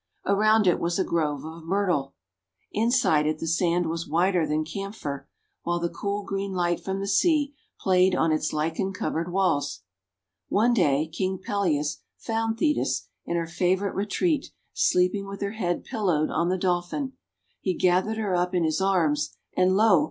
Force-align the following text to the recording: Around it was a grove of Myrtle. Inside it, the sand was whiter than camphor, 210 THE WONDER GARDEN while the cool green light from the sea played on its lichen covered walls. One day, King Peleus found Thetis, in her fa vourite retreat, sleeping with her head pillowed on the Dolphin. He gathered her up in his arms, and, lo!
Around 0.25 0.65
it 0.65 0.79
was 0.79 0.97
a 0.97 1.03
grove 1.03 1.45
of 1.45 1.63
Myrtle. 1.63 2.15
Inside 2.71 3.27
it, 3.27 3.37
the 3.37 3.45
sand 3.45 3.85
was 3.85 4.07
whiter 4.07 4.47
than 4.47 4.65
camphor, 4.65 5.27
210 5.63 5.63
THE 5.63 5.63
WONDER 5.63 5.63
GARDEN 5.63 5.63
while 5.63 5.79
the 5.79 5.95
cool 5.95 6.23
green 6.27 6.53
light 6.53 6.79
from 6.83 6.99
the 6.99 7.07
sea 7.07 7.53
played 7.79 8.15
on 8.15 8.31
its 8.31 8.51
lichen 8.51 8.93
covered 8.93 9.31
walls. 9.31 9.83
One 10.49 10.73
day, 10.73 11.05
King 11.07 11.37
Peleus 11.37 11.99
found 12.17 12.57
Thetis, 12.57 13.09
in 13.27 13.35
her 13.35 13.45
fa 13.45 13.77
vourite 13.77 13.93
retreat, 13.93 14.49
sleeping 14.73 15.27
with 15.27 15.41
her 15.41 15.51
head 15.51 15.83
pillowed 15.83 16.31
on 16.31 16.49
the 16.49 16.57
Dolphin. 16.57 17.13
He 17.59 17.75
gathered 17.75 18.17
her 18.17 18.33
up 18.35 18.55
in 18.55 18.63
his 18.63 18.81
arms, 18.81 19.37
and, 19.55 19.75
lo! 19.77 19.99